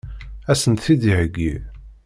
[0.51, 1.53] Ad sent-t-id-iheggi?